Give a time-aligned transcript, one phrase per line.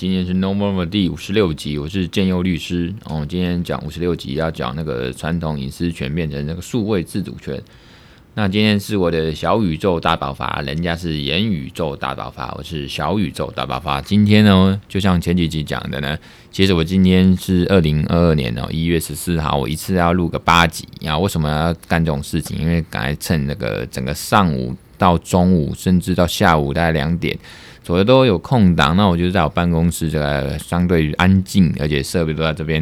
[0.00, 2.90] 今天是 Normal 第五十六集，我是建佑律师。
[3.04, 7.62] 哦，今天讲五十六集要讲那个传统隐私权变成那个数位自主权。
[8.32, 14.00] 那今天是我的小宇宙大爆发，人家是元宇宙大爆发，我是小宇宙大爆发。
[14.00, 16.16] 今天呢，就像前几集讲的呢，
[16.50, 20.88] 其实我今天是二零二二年哦一月十四号，我一次要录个八集。
[21.02, 22.58] 然后为什么要干这种事情？
[22.58, 27.38] 因为赶快趁那个整个上午到中午，甚至到下午大概两点。
[27.82, 32.80] 左右都有空档，那我就在我办公室，这个相对于安静，而且设备都在这边，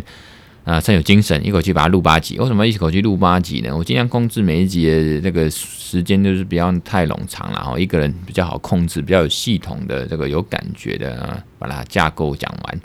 [0.64, 2.38] 啊、呃，趁有精神，一口气把它录八集。
[2.38, 3.74] 为什么一口气录八集呢？
[3.74, 12.80] 我尽量控制每一集的这个时间，就是不要太冗长了，然后一个人比较好控制，比较有系统的这个有感觉的，啊、把它架构讲完。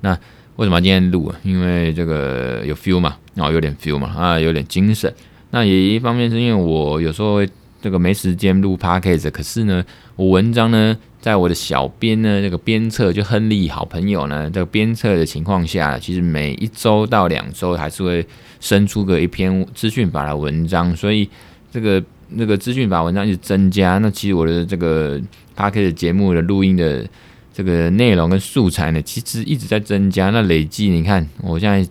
[0.00, 0.16] 那
[0.54, 1.34] 为什么今天录？
[1.42, 5.12] 因为这个有 feel 嘛，然后有点 feel 嘛，啊，有点精神。
[5.50, 7.48] 那也一方面是因为我有时候会
[7.82, 10.96] 这个没时间录 podcast，可是呢，我文章呢。
[11.20, 18.24] 在我的小编呢，这个鞭策就亨利好朋友呢，这个鞭策的情况下，其实每一周到两周还是会
[18.60, 21.28] 生出个一篇资讯法的文章，所以
[21.72, 23.98] 这个那个资讯法文章一直增加。
[23.98, 25.20] 那其实我的这个
[25.56, 27.04] Podcast 节目的录音的
[27.52, 30.30] 这个内容跟素材呢，其实一直在增加。
[30.30, 31.82] 那累计你看，我现在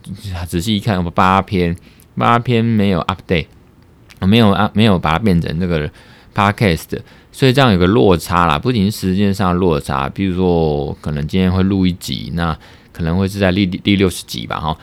[0.46, 1.76] 仔细一看，我八篇
[2.16, 3.48] 八篇没有 update，
[4.22, 5.92] 我没有啊，没有把它变成这个
[6.34, 7.00] Podcast。
[7.36, 12.58] 所以这样有个落差啦，不仅是时间上的落差，比如说可能今天会录一集，那
[12.94, 14.78] 可能会是在第第六十集吧，哈。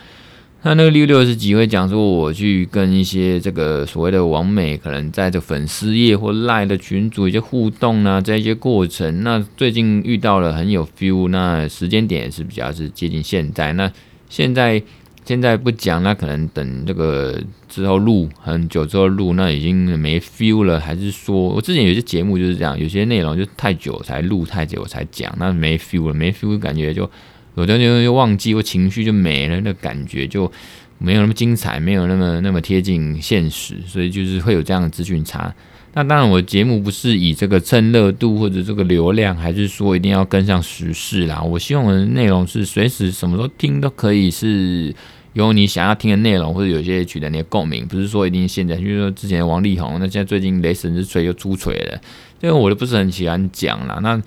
[0.61, 9.23] 那那个第六十集会讲说，我去跟一些这个所谓的网美，可能在这粉丝页或赖的群组一些互动呢，这一些过程。
[9.23, 13.73] 那最近遇到了很有 feel，那时间点也是比较是接近现在。
[13.73, 13.91] 那
[14.29, 14.83] 现在。
[15.25, 20.79] 现在不讲，那可能等这个之后录很久之后录，那已经没 feel 了。
[20.79, 27.09] 还是说我之前有些节目就是这样，有些内容就太久才录，太久才讲，那没 feel 了，没 feel 感觉就
[27.55, 30.51] 有的就又忘记，或情绪就没了，那感觉就
[30.97, 35.53] 没有那么精彩，没有那么那么贴近现实，所以就是会有这样的资讯差。
[35.95, 41.39] 那当然，我节目不是以这个蹭热度或者这个流量，还是说一定要跟上时事啦。
[41.39, 44.91] 我希望我的内容是随时什么时候听都可以，是
[45.33, 47.85] 有你想要听的内容，或者有些取得你的共鸣。
[47.85, 52.01] 不是说一定现在，就是说之前王力宏，那现在最近雷神之锤又出锤了，
[52.41, 53.99] 这个我都不是很喜欢讲啦。
[54.01, 54.19] 那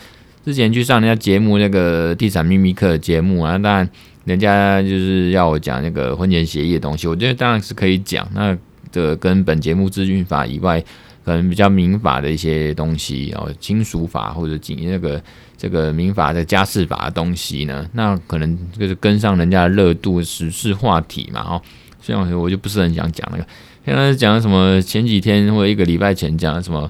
[0.44, 3.90] 之前去上人家节目那个地产秘密课节目啊，当然
[4.24, 8.24] 人家就是要我讲那个婚前协议的东西，我觉得当然是可以讲。
[8.32, 8.56] 那
[8.92, 10.80] 这跟本节目资讯法以外。
[11.26, 15.20] 可能比较民法的一些东西哦，亲属法或者仅那个
[15.58, 21.62] 这个民法的家事法的东西呢，那可能就是跟上人家的热度时事话题嘛哦，
[22.00, 23.46] 所以我就不是很想讲那个。
[23.84, 24.80] 现在讲什么？
[24.80, 26.88] 前几天或者一个礼拜前讲什么？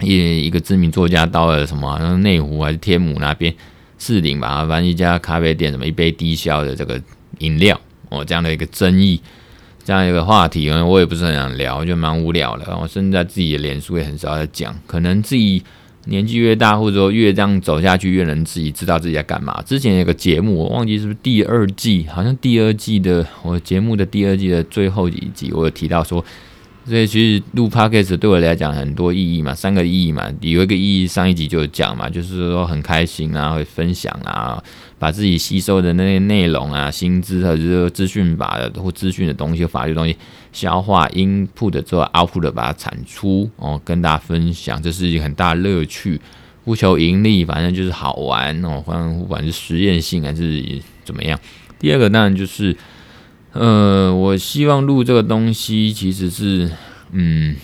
[0.00, 3.54] 一一个知名作家到了什么内湖还是天母那边
[3.98, 7.00] 士林吧，反正一家咖啡店，什么一杯低消的这个
[7.38, 9.20] 饮料哦，这样的一个争议。
[9.84, 12.76] 这样一个话题，我也不是很想聊，就蛮无聊的。
[12.80, 15.62] 我甚至在自己的脸书也很少在讲，可能自己
[16.06, 19.62] 年纪越大，或者说越这样走下去，越能自己知道自己在干嘛。
[19.66, 26.24] 之前有个节目，我忘记是不是第二季，好像第二季的我节目的第二季的最后一集，我有提到说。
[26.86, 34.60] 所以其实录 podcast 对我来讲很多意义嘛，三个意义嘛，有一个意义上一集就有讲嘛，就是说很开心啊，会分享啊，
[34.98, 40.16] 把自己吸收的那些内容啊、薪资或者是资讯法的或资讯的东西、法律东西
[40.52, 46.20] 消化 input 之后 output 把它产出哦，跟大家分享，这是一个很大的乐趣，
[46.64, 50.64] 不求盈利，反正就是好玩哦，反正不管是实验性还是
[51.04, 51.38] 怎么样。
[51.78, 52.74] 第二个当然就是。
[53.52, 56.70] 呃，我希望录这个东西其实是，
[57.10, 57.56] 嗯，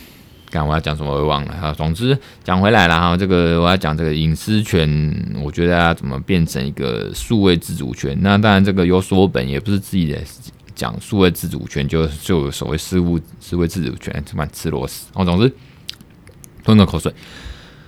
[0.51, 1.73] 看我要讲什么我忘了哈。
[1.73, 8.17] 总之讲回来了哈，这个我要讲这个隐私权，我觉得要怎么变成一个数位自主权？
[8.21, 10.19] 那当然这个有所本，也不是自己的
[10.75, 15.07] 讲数位自主权就就所谓事物数位自主权，这么吃螺丝。
[15.13, 15.49] 哦，总之
[16.65, 17.13] 吞个口水。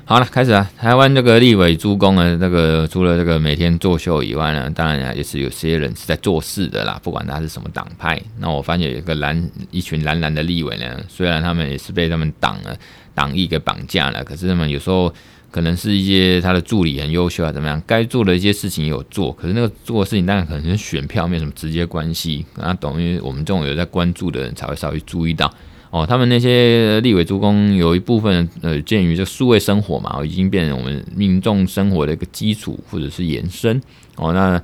[0.10, 0.68] 好了，开始啊！
[0.76, 7.00] 台湾这个立委诸公呢，这个除了这个每天作秀以外呢，当然啊，也是有些人是在做事的啦。
[7.04, 12.76] 不管他是什么党派，那我发现有一个蓝一群蓝蓝的立委呢，虽然他们也是被他们党啊
[13.14, 15.14] 党意给绑架了，可是他们有时候
[15.52, 17.80] 可能是一些他的助理很优秀啊，怎么样？
[17.86, 25.54] 该做的一些事情有做，可是那个做的事情当然可能跟选票没有什么直接关系，那等于我们这种有在关注的人才会稍微注意到。
[25.92, 33.82] 哦，他们那些立委主工有一部分呃，鉴于这数位生活嘛，已经变成我们民众生活的一个基础或者是延伸。
[34.16, 34.62] 哦，那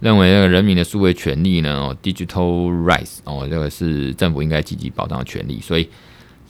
[0.00, 5.58] 认为那个人民的数位权利呢，哦，digital rights，哦，这个是政府应该积极保障的权利。
[5.62, 5.88] 所以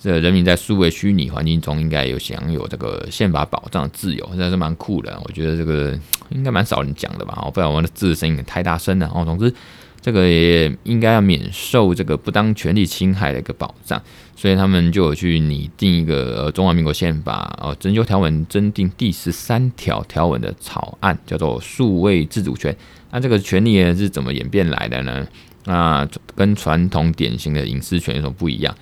[0.02, 5.17] 这人民在数位虚拟环境中应该有享有这个宪法保障的自由，这是蛮酷的。
[5.25, 5.96] 我觉得这个
[6.31, 7.38] 应该蛮少人讲的吧？
[7.46, 9.08] 哦，不然我们的字声音太大声了。
[9.14, 9.55] 哦，总之
[10.06, 14.00] 这个也应该要免受这个不当权利侵害的一个保障，
[14.37, 22.73] 所以他们就有去拟定一个中华民国宪法哦增修条文增订第十三条条文的草案，叫做数位自主权。
[23.11, 25.26] 那这个权利呢是怎么演变来的呢？
[25.64, 28.73] 那跟传统典型的隐私权有什么不一样？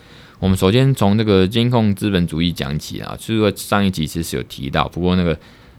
[0.40, 5.34] 我们首先从这个监控资本主义讲起啊，就是说上一集其实有提到，不过那个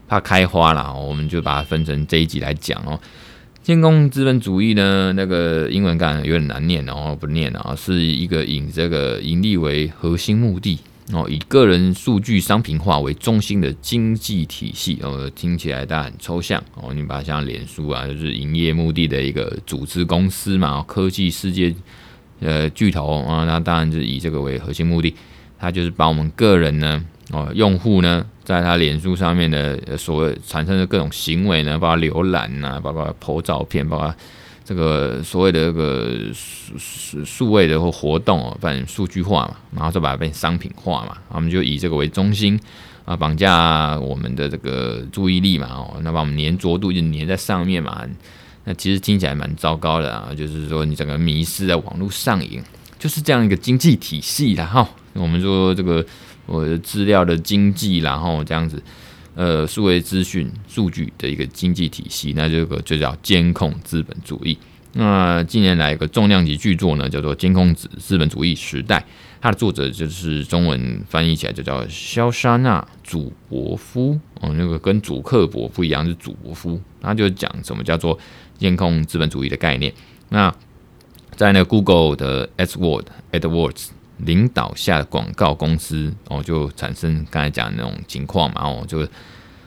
[0.08, 2.98] 怕开花了，我们就把它分成这一集来讲哦。
[3.66, 10.78] 监控资本主义呢，那个英文感有点难念哦，不念啊，是一个以这个盈利为核心目的
[11.12, 21.74] 哦，以个人数据商品化为中心的经济体系哦，听起来大家很抽象哦，你把它像脸书啊，就是营业目的的一个组织公司嘛，科技世界。
[22.38, 25.12] 呃，巨头啊，那当然就是以这个为核心目的，
[25.58, 34.14] 它就是把我们个人呢，哦，用户呢，在他脸书上面的所谓产生的各种行为呢，包括浏览呐，包括投照片，包括
[34.64, 42.58] 这个所谓的这个数数数位的或活动哦，反正数据化嘛，然后再把它变商品化嘛，我们就以这个为中心
[43.04, 48.04] 啊，绑架我们的这个注意力嘛，哦，那把我们粘着度就粘在上面嘛。
[48.64, 52.60] 那其实听起来蛮糟糕的啊，就是说你整个迷失在网络上瘾，
[52.98, 56.04] 就是这样一个经济体系，然后我们说这个
[56.46, 58.82] 我的资料的经济，然后这样子，
[59.34, 64.56] 呃，数位资讯数据的一个经济体系，那这个就叫监控资本主义。
[64.92, 68.98] 那近年来一个重量级巨作呢，叫做《监控资资本主义时代》，
[69.40, 78.18] 它的作者就是中文翻译起来就叫肖莎纳·祖伯夫哦，那个跟祖克伯不一样，是祖伯夫，他就讲什么叫做。
[78.58, 79.92] 监控资本主义的概念。
[80.30, 80.50] 那
[81.36, 89.06] 在那 Google 的 AdWords AdWords 领导下的广告公司哦，就产生刚才讲的那种情况嘛，哦，就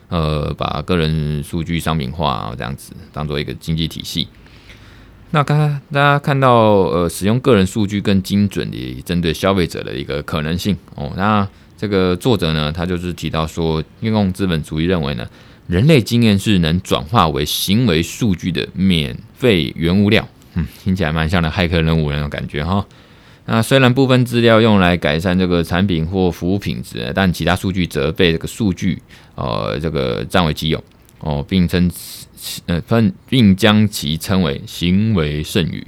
[0.08, 4.28] 呃把个人数据商品化这样子当做一个经济体系。
[5.30, 11.12] 那刚刚大家看到呃使用个人数据更精准的针对消费者的一个可能性哦。
[11.16, 11.46] 那
[11.76, 15.26] 这个作者呢，他就是提到说，监控资本主义认为呢。
[15.68, 22.84] 人类经验是能转化为行为数据的免费原物料，嗯，听起来蛮像的骇客任务那种感觉哈。
[23.52, 29.02] 那虽然部分资料用来改善这个产品或服务品质，但其他数据则被这个数据
[29.34, 30.80] 呃这个占为己有
[31.18, 31.90] 哦，并称
[32.66, 35.84] 呃分并将其称为行为剩余。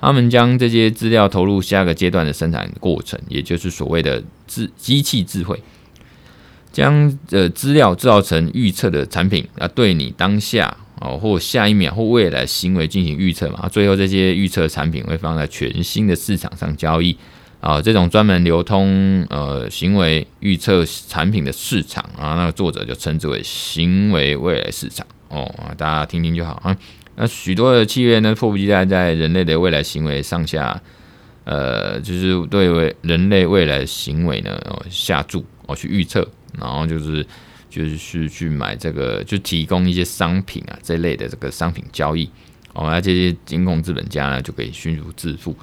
[0.00, 5.60] 他们将这些资料投入下个阶段的生产过程，也就是所谓的智机器智慧。
[6.70, 17.14] 将呃资料制造成预测的产品啊，对你当下哦或下一秒或未来行为进行预测嘛，最后这些预测产品会放在全新的市场上交易
[17.60, 26.76] 啊，这种专门流通呃行为预测产品的市场啊，那个作者就称之为行为未来市场哦，大家听听就好啊。
[27.16, 30.82] 那许多的企业呢，迫不及待在人类的未来行为上下，
[31.44, 34.58] 呃，就是对为人类未来行为呢
[34.90, 36.26] 下注哦去预测。
[36.56, 37.26] 然后就是
[37.74, 42.30] 就是去去买这个，就提供一些商品啊这类的这个商品交易
[42.72, 45.56] 哦，那这些金控资本家呢就可以迅速致富，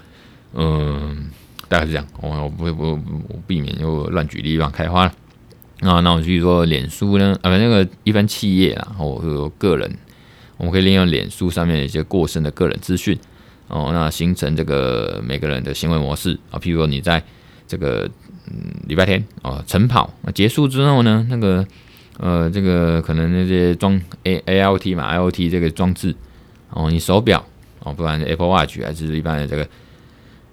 [0.54, 1.30] 嗯，
[1.70, 2.06] 大概是这样。
[2.20, 3.00] 我我不会我
[3.30, 5.14] 我避免又乱举例乱开花了
[5.90, 6.02] 啊。
[6.02, 9.90] 那我继续说，脸书呢啊，那个一般企业啊，或者说个人，
[10.58, 13.18] 我们可以利用脸书上面的一些过剩的个人资讯
[13.70, 17.24] 哦，那形成这个每个人的行为模式啊，譬如说你在
[17.66, 18.10] 这个。
[18.48, 21.66] 嗯，礼拜天哦，晨跑结束之后呢，那个
[22.24, 26.16] 呃，这个可能那些装 A A L T 嘛，I O T 这个装置
[26.70, 27.44] 哦，你手表
[27.80, 29.68] 哦，不管是 Apple Watch 还是一般的这个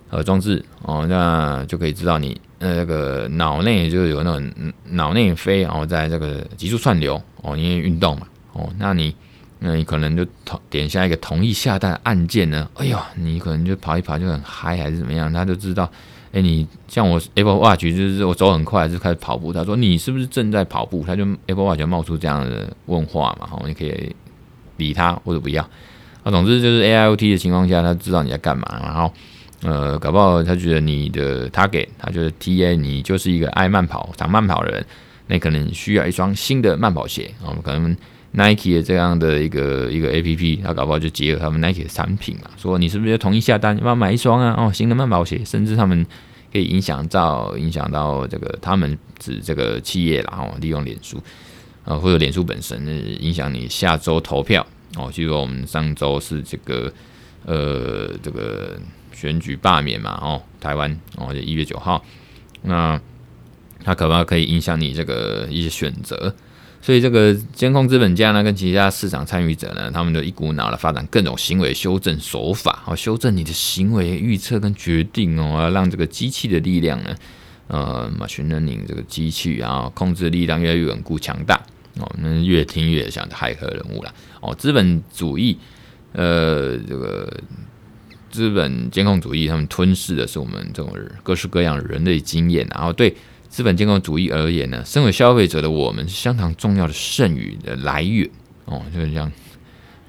[0.09, 9.15] 呃装置哦，那就可以知道你呃那个脑内就是有那种脑内啡哦，在这个急速串流哦，因为运动嘛哦，那你
[9.59, 15.91] 那你可能就同点下一个同意下单按键呢，哎呦，你可能就跑一跑就很嗨还是怎么样，他就知道。
[16.33, 21.05] 哎，你像我 Apple Watch 就是我走很快就开始跑步，他说你是不是正在跑步？
[21.07, 24.15] 他就 Apple Watch 就冒出这样的问话嘛，好，你可以
[24.77, 25.63] 理他或者不要。
[26.23, 29.13] 啊，总之就是 AIoT 的情况下，他知道你在干嘛，然后
[29.63, 34.87] 呃，搞不好他觉得你的 target，他觉得 TA 你就是一个爱慢跑、想慢跑的人，
[35.29, 37.97] 那可能需要一双新的慢跑鞋，我们可能。
[38.33, 44.55] Nike 的这样的一个一个 APP，他搞不好就结合他们 Nike 的产品嘛，说你是不是要同意下单，要不要买一双啊？
[44.59, 46.07] 哦，新的慢跑鞋，甚至他们
[46.53, 51.21] 可以影响到影响到这个他们指这个企业，然后利用脸书
[51.85, 52.87] 啊，或者脸书本身
[53.23, 54.65] 影响你下周投票
[54.97, 55.11] 哦。
[55.11, 56.93] 据说我们上周是这个
[57.47, 58.79] 呃这个
[59.13, 62.05] 选举罢免嘛，哦，台湾哦，就一月九号
[62.63, 63.01] 那
[63.83, 66.35] 它可不可以影响你这个一些选择？
[66.89, 77.15] 所以这个监控资本家呢，跟其他市场参与者呢，他们就一股脑的发展各种行为修正手法，哦，修正你的行为预测跟决定哦，要让这个机器的力量呢，
[77.67, 81.61] 呃，machine learning 这个机器啊，控制力量越来越稳固强大
[81.99, 85.59] 哦，那越听越像骇客人物了哦，资本主义，
[86.15, 87.31] 呃，这个
[88.31, 90.91] 资本监控主义，他们吞噬的是我们这种
[91.23, 93.15] 各式各样人类经验，然后对。
[93.49, 98.29] 资本建构主义而言呢，身为消费者的我们是相当重要的剩余的来源
[98.67, 99.33] 哦，就是这样，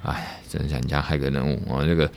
[0.02, 2.10] 哎，真的像人家骇客人物哦，这个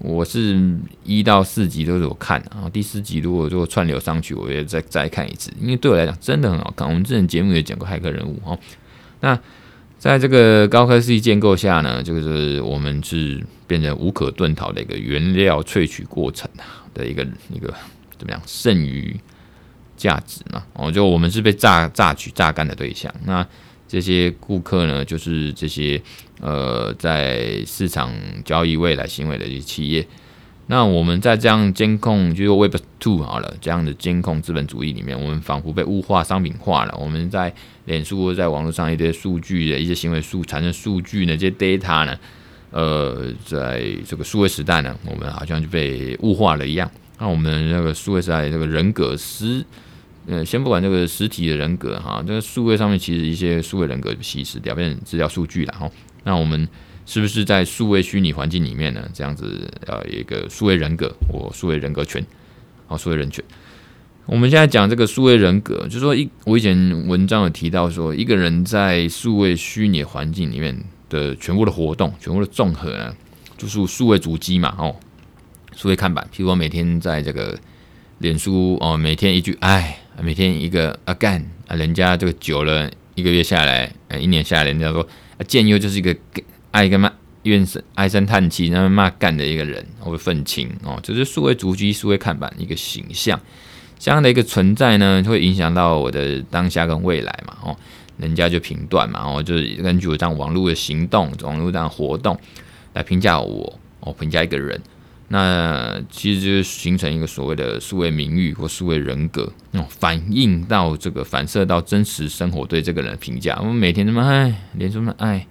[0.00, 0.60] 我是
[1.04, 6.86] 一到四集都是我看，然后第四集如果如果串流上去，我也再再看一次，因为对我来讲真的很好看。
[6.86, 8.58] 我们之前节目也讲过骇客人物哦，
[9.20, 9.38] 那
[9.98, 16.50] 在这个高科技建构下呢，就是我们是变成无可遁逃的一个原料萃取过程
[16.92, 17.72] 的一个一个
[18.18, 19.18] 怎么样剩余。
[19.96, 23.12] 价值嘛，哦，就我们是被榨榨取、榨干的对象。
[23.24, 23.46] 那
[23.88, 26.00] 这些顾客呢，就是这些
[26.40, 28.12] 呃，在市场
[28.44, 30.06] 交易未来行为的一些企业。
[30.68, 36.98] 那我们在这样监控，就是 Web Two 好了，这样的监控资本主义里面，我们仿佛被物化、商品化了。
[37.00, 42.18] 我们在脸书或、在网络上一些数据的一些行为数产生数据呢，这些 data 呢，
[42.72, 46.90] 呃，在这个数位时代呢，我们好像就被物化了一样。
[47.18, 49.64] 那我们那个数位时代这个人格是。
[50.28, 55.88] 呃，先不管这个实体的人格哈，这个数位上面其实一些数位人格稀释掉，变成资料数据了哈。
[56.24, 56.68] 那我们
[57.06, 59.08] 是不是在数位虚拟环境里面呢？
[59.14, 62.26] 这样子呃，一个数位人格或数位人格权，
[62.88, 63.44] 好，数位人权。
[64.24, 70.76] 我们现在讲这个数位人格，就说一我以前文章有提到说，一个人在数位虚拟环境里面
[71.08, 73.14] 的全部的活动，全部的综合呢，
[73.56, 74.96] 就是数位主机嘛，哦，
[75.76, 76.28] 数位看板。
[76.34, 77.56] 譬如我每天在这个
[78.18, 80.00] 脸书哦，每天一句哎。
[80.22, 85.06] 每天一个 again 啊，人家这个久了一个月下来，呃，一年下来，人家说
[85.36, 86.16] 啊，建优就是一个
[86.70, 93.38] 爱干嘛怨声唉声叹气，那么骂干的一个人，或者愤青哦，就是数位足迹、数位看板一个形象，
[93.98, 97.76] 这样的一个存在呢，就会影响到我的当下跟未来嘛，哦，
[98.16, 102.34] 人家就评断嘛，哦，就是根据我这样网络的行动、网络这样活动
[102.94, 104.80] 来评价我，哦，评价一个人。
[105.28, 113.56] 那其实就是形成一个所谓的数位名誉或数位人格，那种，反映到这个反射到真实生活对这个人的评价。
[113.58, 115.44] 我们每天这么爱，脸书这么爱，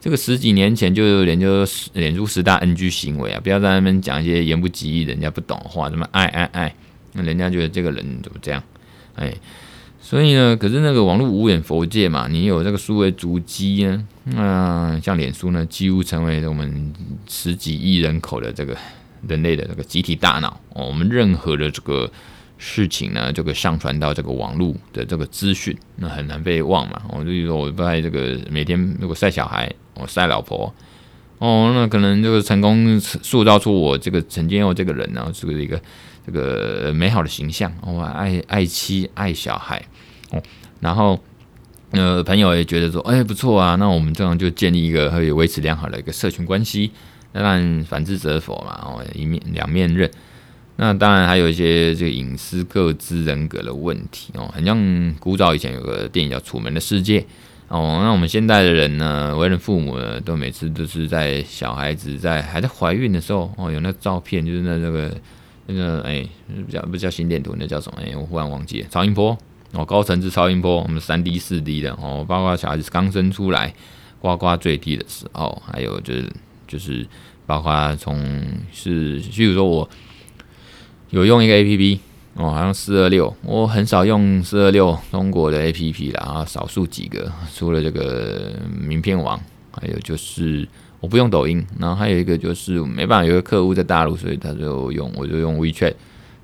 [0.00, 6.74] 这个十几年前就研究脸书十大 NG 行为啊，不要在那边讲一些言不及义、人家不懂的话，怎么爱爱爱，
[7.14, 8.62] 那人家觉得这个人怎么这样？
[9.16, 9.34] 哎，
[10.00, 16.92] 所以呢，可是那个网络无远佛界嘛，你有这个数位足迹呢，那像脸书呢，几乎成为我们
[17.26, 18.76] 十几亿人口的这个。
[19.28, 22.10] 人类的这个集体大脑哦，我们任何的这个
[22.58, 27.00] 事情呢，这个上传到这个网络的这个资讯，那很难被忘嘛。
[27.08, 30.72] 我就说，我不在这个每天如果晒小孩，我晒老婆，
[31.38, 35.80] 哦，那可能就是成功塑造出我这个陈建佑这个人呢，是个一个
[36.26, 37.72] 这个美好的形象。
[37.82, 39.82] 我爱爱妻爱小孩
[40.30, 40.42] 哦，
[40.80, 41.18] 然后
[41.92, 46.90] 呃，朋友也觉得说，哎，不错啊，那我们这样就建立一个可以维持良好的一个社群关系。
[47.32, 50.10] 当然，反之则否嘛，哦，一面两面刃。
[50.76, 57.20] 那当然还有一些这个隐私、个资、人格的问题哦，很像古早以前有个电影叫《楚门的世界》
[57.68, 58.00] 哦。
[58.02, 65.14] 那我们现代的人呢，为人父母呢，都每次都是在小孩子在还在怀孕的时候哦，有那照片，就是那这个
[65.66, 66.26] 那个哎，
[66.64, 67.98] 不叫不叫心电图，那叫什么？
[68.02, 68.88] 哎，我忽然忘记了。
[68.90, 69.36] 超音波
[69.72, 73.74] 哦，高层次超音波，我们三 D、四 D 的哦，包括小孩子刚生出来，
[74.18, 76.26] 呱呱坠地的时候，还有就是。
[76.70, 77.04] 就是
[77.46, 78.16] 包括从
[78.72, 79.90] 是，譬如说我
[81.10, 82.00] 有用一个 A P P
[82.34, 89.38] 哦，好像四二六，我很少用四二六中国的 A P P 啦，然后少数几个，除了这个名片网，
[89.72, 90.66] 还有就是
[91.00, 95.94] 我不用抖音，然后还有一个就是没办法，有个客户在大陆，所以他就用，我就用 WeChat。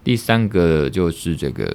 [0.03, 1.73] 第三个就是这个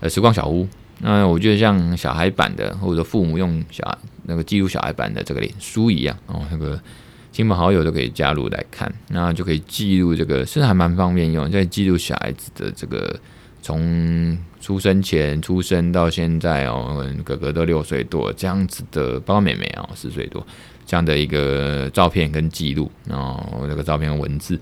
[0.00, 0.66] 呃时光小屋，
[1.00, 6.80] 那我觉得像小孩版的，或者父母用小那个记录小孩版的这个脸书一样哦，那个。
[7.32, 13.18] 亲朋好友都可以加入来看，那就可以记录这个，是还蛮方便用，在记录小孩子的这个
[13.62, 20.46] 从出生前、出生到现在哦，哥哥都六岁多这样子的，包括妹妹哦四岁多
[20.84, 24.60] 这样的一个照片跟记录，然后这个照片文字。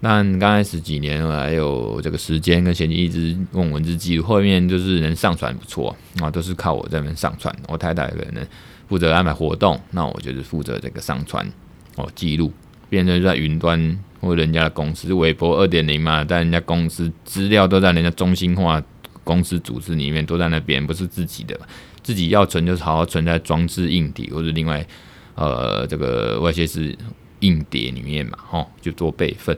[0.00, 7.54] 那刚开始几年还有这个时间跟闲情一直用文字记录，后面就是能上传不错啊，都是靠我这边上传。
[7.68, 8.44] 我太太可能
[8.88, 11.46] 负责安排活动，那我就是负责这个上传。
[11.96, 12.52] 哦，记录
[12.88, 18.82] 变成在云端或人家的公司，微博二点零嘛，但人家公司资料都在人家中心化
[19.24, 21.58] 公司组织里面都在那边，不是自己的，
[22.02, 24.86] 自己要存就是好好存在装置硬体或者另外
[25.34, 26.96] 呃这个外泄式
[27.40, 29.56] 硬碟里面嘛，吼，就做备份。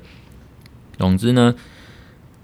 [0.99, 1.55] 总之呢，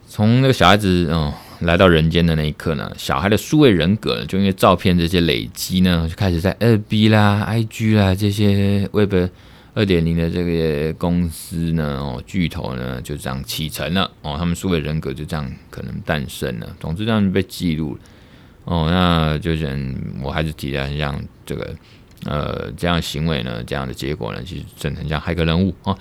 [0.07, 9.15] 从那个小孩子嗯来到人间的那一刻呢，小孩的数位人格就因为照片这些累积呢，就开始在 FB 啦、IG 啦这些 Web
[9.75, 16.77] 二点零的这个公司呢，哦，巨头呢就这样启程了哦，他们数位人格就这样可能诞生了。
[16.79, 17.99] 总之，这样被记录
[18.65, 21.75] 哦，那就是我还是提到像这个
[22.25, 25.99] 呃这样行为呢，这样的结果呢，其实真的很像骇客人物哦。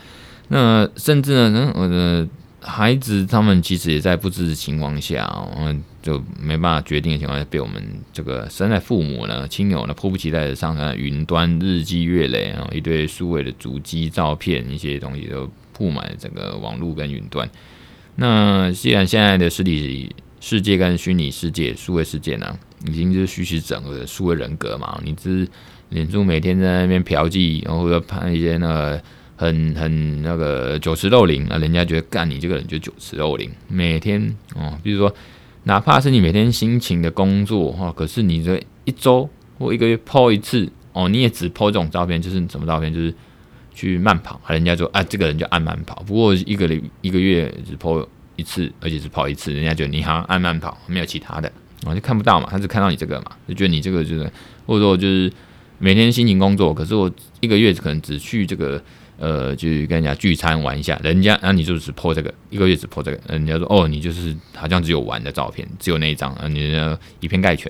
[0.48, 2.28] 那甚至呢，我的。
[2.62, 17.50] 孩子他们其实也在不知的情况下，嗯，就没办法决定的情况下，被我们这个身在父母呢、亲友呢，迫不及待的上传云端日积月累啊，一堆数位的足迹、照片，一些东西都铺满整个网络跟云端。
[18.16, 25.48] 那既然现在的实体世界跟虚拟世界、数位世界呢，已经就是虚实整合的数位人格嘛，你只
[25.90, 29.02] 脸书每天在那边嫖妓，然后拍一些那个。
[29.40, 34.22] 很很那个酒池肉林啊，人家觉得干你这个人就酒池肉林，每天
[34.54, 35.16] 哦，比如说
[35.64, 43.14] 哪怕是你每天辛勤的工作哈，可是你这一周或一个月 po 一次哦，你也只 po 这种照片，就是什么照片，就是
[43.76, 46.70] 去慢跑，人家说啊，这个人就爱慢跑，不过一个
[47.02, 51.52] 一个月只 po 一次，而且只跑一次，人家觉得你好像爱慢跑，没有其他的，
[51.86, 54.32] 我就看不到嘛，他只看到你这个嘛，就觉得你这个就是，
[54.66, 55.32] 或者说就是
[55.78, 57.12] 每天辛勤工作，可是我
[57.42, 58.82] 一个月可能只去这个。
[59.20, 66.74] 呃，去跟人家聚餐玩一下，人家啊，你就只破这个，一个月只破这个，人家说哦，你就是好像只有玩的照片，只有那一张啊，你
[67.20, 67.70] 以偏概全，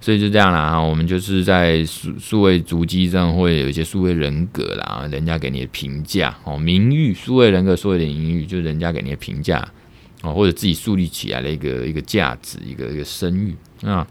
[0.00, 0.76] 所以就这样啦。
[0.76, 9.64] 我们就是在数数位足迹上会有一些数位人格啦，人家给你的评价哦，名誉，数位人格说一点名誉，就是人家给你的评价
[10.22, 13.54] 哦，或者自己树立起来的一个一个价值，一个一个声誉
[13.86, 14.04] 啊，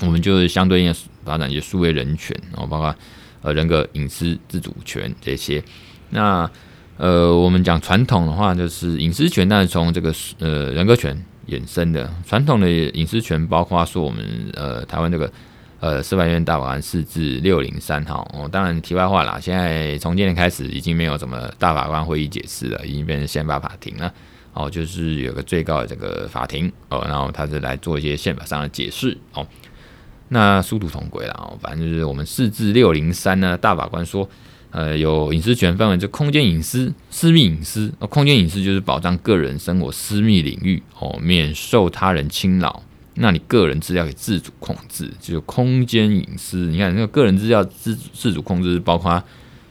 [0.00, 0.92] 我们就相对应
[1.24, 2.92] 发展一些数位人权哦，包括。
[3.42, 5.62] 呃，人格、隐私、自主权这些，
[6.10, 6.48] 那
[6.96, 12.08] 呃，我们讲传统的话，就是隐私权，那是从这个呃人格权衍生的。
[12.24, 14.24] 传统的隐私权包括说，我们
[14.54, 15.32] 呃台湾这个
[15.80, 18.30] 呃司法院大法官四至六零三号。
[18.32, 24.12] 哦，当然题外话啦，现在从今天开始已经没有什么大法官会议解释了，已经变成宪法法庭了。
[24.52, 29.44] 哦，就是有个最高的这个法庭哦，然后他是来做一些宪法上的解释哦。
[30.34, 34.26] 那殊途同归了哦，反正就是我们四字六零三呢，大法官说，
[34.70, 37.92] 呃，有隐私权分为这空间隐私、私密隐私。
[37.98, 42.82] 哦，空间隐私就是保障个人生活私密领域哦，免受他人侵扰。
[43.16, 46.56] 那你个人资料可以自主控制，就是空间隐私。
[46.68, 49.22] 你看那个个人资料自自主控制，包括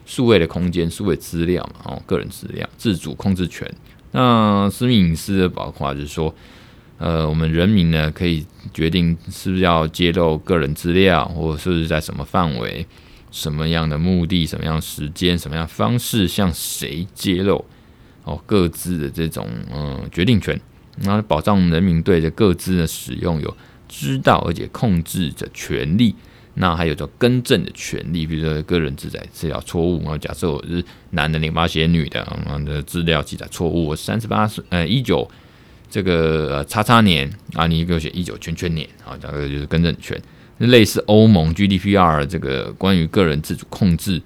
[0.05, 3.67] 数位的空间、数位资料嘛，哦，个人资料自主控制权。
[4.11, 6.31] 那私密隐私的包括就是说。
[7.01, 12.85] 呃，我们人民呢可以决定是不是要揭露个人资料，或者是在什么范围、
[13.31, 17.65] 什么样的目的、什么样时间、什么样方式向谁揭露
[18.23, 20.61] 哦，各自的这种嗯、呃、决定权，
[20.97, 23.57] 那保障人民对着各自的使用有
[23.89, 26.13] 知道而且控制的权利，
[26.53, 35.27] 那还有着更正的权利，比如说个人资料资料错误，然后假设我是男的，你把它写女的，嗯的资料记载错误，我三十八岁，呃一九。
[35.91, 40.19] 这个呃，叉叉年啊，你给我写一九圈圈年啊，这个就是更正权，
[40.57, 44.21] 类似欧盟 GDPR 这个关于个人自主控制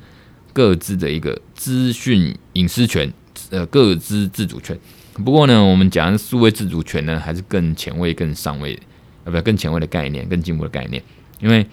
[0.54, 3.12] 各自的一个资讯隐私权，
[3.50, 4.78] 呃，各自自主权。
[5.16, 8.80] 不过呢，我们讲数位自主权呢，还是更前卫、更上位，
[9.24, 11.02] 呃，不，更前卫的概念，更进步的概念。
[11.40, 11.66] 因为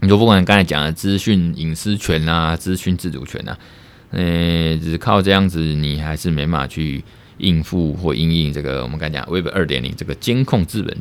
[0.00, 3.58] 你说不管刚才讲的资讯隐私权啊，资讯自主权啊，
[4.12, 7.04] 呃，只靠这样子，你还是没办法去。
[7.38, 10.96] 应付或应应这个，我们刚讲 Web 二点零这个监控资本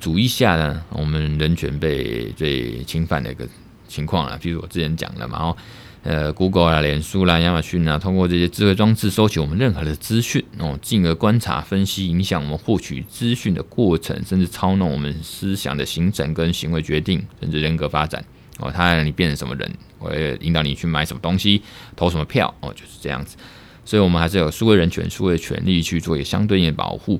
[0.00, 3.46] 主义下呢，我们人权被最侵犯的一个
[3.86, 5.56] 情况啊，比如我之前讲的嘛，哦，
[6.04, 18.24] 呃，Google 啊、脸书啦、亚马逊啊，通过这些智慧装置收取我们任何的资讯哦，进而观察、分析、影响我们获取资讯的过程，甚至操弄我们思想的形成跟行为决定，甚至人格发展
[18.58, 21.60] 哦，它让你变成什么人，我也引导你去买什么东西、
[21.96, 23.36] 投什么票哦，就是这样子。
[23.88, 27.18] 所以，我们还是有数位人权、数位权利去做一个相对应的保护。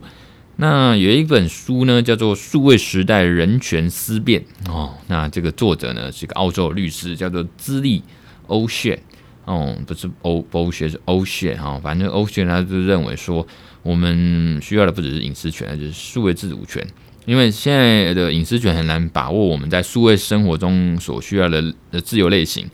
[0.57, 4.93] 那有一本书呢，叫做《数位时代人权思辨》哦。
[5.07, 8.03] 那这个作者呢是一个澳洲律师，叫做兹利
[8.49, 9.01] 欧谢。
[9.47, 11.81] 哦，不是欧欧谢，是欧谢哈。
[11.83, 13.47] 反正欧谢他就认为说，
[13.83, 16.87] 我们需要的不只是隐私权，而是数位自主权。
[17.25, 22.69] 因为现在的隐私权很难把握，我们在数位生活中所需要的的自由类型。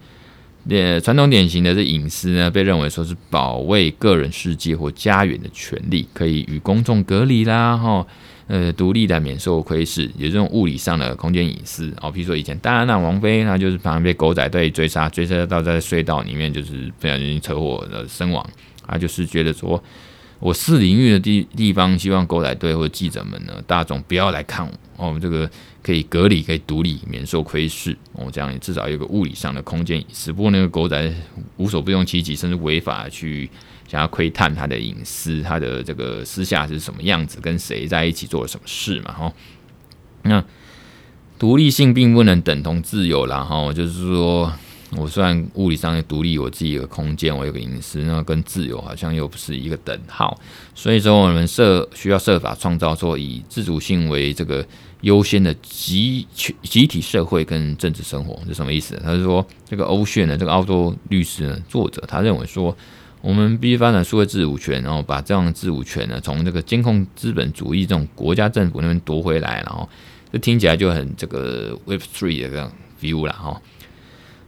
[0.69, 8.07] 呃，传统典型的这隐私呢，被认为说是保卫个人世界或家园的权利，可以与公众隔离啦，哈，
[8.47, 12.11] 呃独立的免受窥视，有这种物理上的空间隐私哦。
[12.11, 18.45] 比如说以前戴安娜王妃，她就是旁边被狗仔队追杀，追杀到在隧道里面，就是不小心车祸的身亡。
[18.87, 19.83] 她就是觉得说，
[20.39, 25.51] 我私领域的地地方，希望狗仔队或者记者们呢，大众不要来看我哦，这个
[25.85, 30.33] 可以隔离，可以独立，免受窥视哦，这样至少有个物理上的空间只。
[30.33, 31.15] 不过那个狗仔
[31.59, 33.49] 无所不用其极，甚至违法去。
[33.87, 39.13] 想要窥探他的隐私，他的这个私下是什么样子，跟谁在一起做了什么事嘛？
[39.13, 39.33] 哈，
[40.23, 40.43] 那
[41.39, 44.51] 独立性并不能等同自由啦，哈，就是说
[44.97, 50.39] 我虽然物理上独立，我自己的空间，我有个隐私，那跟自由好像又不是一个等号。
[50.75, 54.67] 所以说，我们设需要设法创造说以自主性为这个
[55.03, 59.01] 优先的集集体社会跟政治生活，是什么意思？
[59.05, 62.77] 他是说这个欧炫的这个澳洲律师呢，作者他认为说。
[63.27, 69.89] 我们必须发展数位自主权，然后把这样的自主权呢，从这个监控资本主义这种国家政府那边夺回来，然后
[70.31, 73.59] 这听起来就很这个 Web Three 的这样 view 了哈。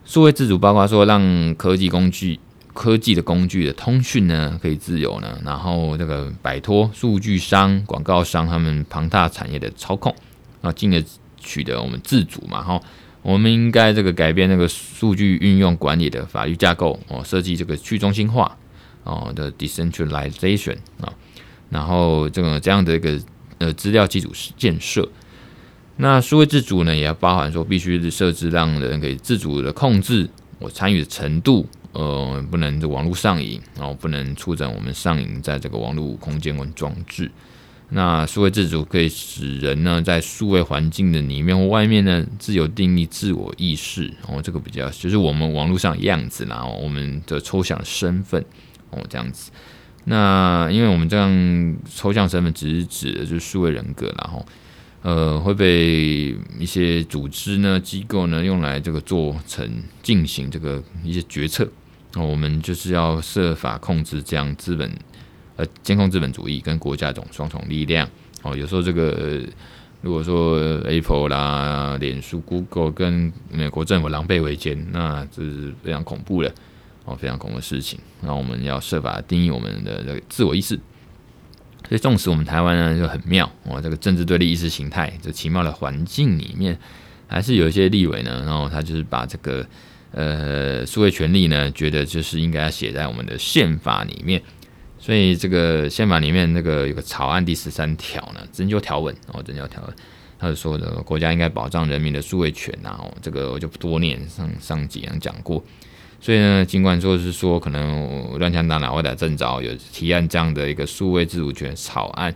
[0.06, 2.38] 数位自主包括说，让科技工具、
[2.72, 10.14] 科技的工具的通讯呢可以自由呢，然后这个摆脱数据商、广告商他们庞大产业的操控，
[10.62, 11.02] 啊，进而
[11.38, 12.80] 取得我们自主嘛哈。
[13.22, 18.56] 我们应该这个改变那个数据运用管理的法律架构哦，设计这个去中心化。
[19.06, 21.06] 哦的 decentralization 啊，
[21.70, 23.16] 然后这个这样的一个
[23.58, 25.08] 呃资料基础建设，
[25.96, 30.28] 那数位自主呢，也要包含说必须是设置让人可以自主的控制
[30.58, 37.30] 我参与的程度，呃，不能这网络上瘾，然后不能促成我们上瘾在这个网络空间跟装置。
[37.88, 48.44] 那数位自主可以使人呢在数位环境的里面或外面呢自由定义自我意识，哦，这个比较就是我们网络上样子，然后我们的抽象身份。
[48.90, 49.50] 哦，这样子，
[50.04, 54.46] 那因为我们这样抽象身份只是指的就是数位人格，然后
[55.06, 59.64] 呃会被一些组织呢、机构呢用来这个做成
[60.02, 61.68] 进行这个一些决策。
[62.14, 64.90] 那我们就是要设法控制这样资本
[65.54, 68.08] 呃监控资本主义跟国家这种双重力量。
[68.42, 69.40] 哦，有时候这个
[70.02, 76.52] 如果说 Apple 啦、脸书、Google 跟美国政府狼狈为奸，那这是非常恐怖的。
[77.04, 78.00] 哦，非常恐怖的事情。
[78.22, 80.76] 那我们要设法定义我们的这个自我意识。
[81.88, 86.76] 所以，纵使我们台湾呢就很妙哦，这个政治对立意识形态这奇妙的环境里面，
[87.28, 89.64] 还是有一些立委呢，然后他就是把这个
[90.10, 94.42] 呃数位权利呢，觉得就是应该要写在我们的宪法里面。
[94.98, 99.94] 所以，这个宪法里面那个有个草案第十三条呢，增修条文哦，增修条文，
[100.38, 102.96] 他就说的国家应该保障人民的数位权呐。
[102.98, 105.62] 哦，这个我就不多念，上上几样讲过。
[106.18, 112.34] 所以呢，尽管说是说可能乱枪打鸟或者正着有提案这样的一个数位自主权草案，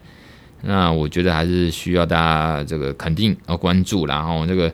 [0.63, 4.07] 那我觉得还是需要大家这个肯定和关注。
[4.07, 4.73] 然后这个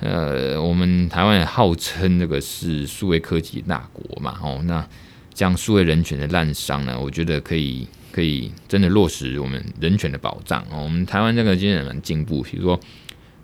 [0.00, 4.86] 呃，我们台湾号称这个是数位科技大国嘛，哦，那
[5.32, 10.82] 这样数位人权的滥觞呢，我觉得可以可以真的落实我们人权的保障哦。
[10.82, 12.78] 我们台湾这个今年蛮进步，比如说。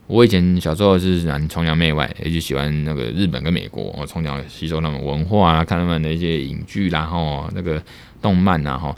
[0.07, 7.83] 我以前小时候是蛮崇洋媚外，也就喜欢那个日本跟美国，我从小吸收他们文化啊，看他们的一些影剧，然后那个
[8.21, 8.95] 动漫然后，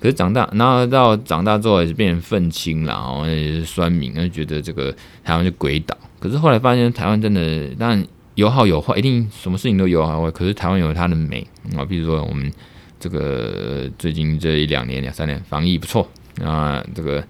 [0.00, 4.90] 可是长大，然后到长大之后也是变成愤青，然后也是酸民，就觉得这个
[5.22, 5.94] 台湾是鬼岛。
[6.18, 8.02] 可是后来发现台湾真的，当然
[8.34, 10.30] 有好有坏，一定什么事情都有好坏。
[10.30, 12.50] 可是台湾有它的美啊，比如说我们
[12.98, 16.08] 这个最近这一两年两三年防疫不错
[16.42, 17.22] 啊，这个。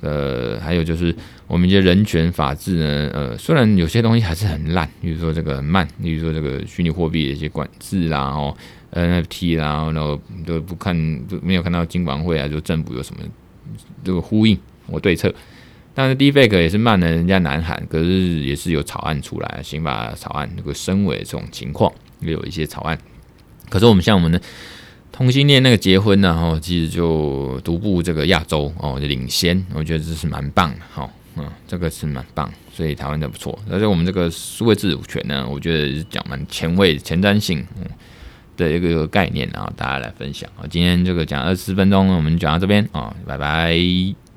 [0.00, 1.14] 呃，还有就是
[1.46, 8.56] 我们一些人权法治呢，呃，虽然有些东西还是很烂，比如说这个很慢，比如说这个虚拟货币的一些管制啦，然后
[8.92, 13.22] NFT 啦，然后都不看，都没有看到金管会啊，就政府有什么
[14.02, 14.58] 这个呼应
[14.90, 15.34] 或对策。
[15.94, 22.98] 但是 Deepfake 也是慢了人家南韩，可是也是有草案出来，刑法草案这个升委这种情况也有一些草案。
[23.68, 24.40] 可是我们像我们的。
[25.20, 31.06] 同性恋那个结婚呢，哈，其实就独步这个亚洲哦，领先，我觉得这是蛮棒的，哈，
[31.36, 33.58] 嗯，这个是蛮棒，所以台湾的不错。
[33.70, 37.62] 而且我们这个数位自主权呢，我觉得是讲蛮前卫、前瞻性
[38.56, 40.48] 的一个概念，然后大家来分享。
[40.70, 44.29] 今天这个讲二十分钟，我们讲到这边啊，拜拜。